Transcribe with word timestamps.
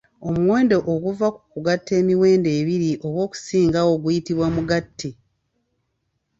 Omuwendo 0.27 0.77
oguva 0.93 1.27
mu 1.33 1.39
kugatta 1.51 1.91
emiwendo 2.01 2.49
ebiri 2.59 2.91
oba 3.07 3.19
okusingawo 3.25 3.91
guyitibwa 4.03 4.47
mugatte 4.55 5.09